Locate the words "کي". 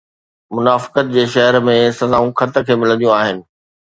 2.71-2.79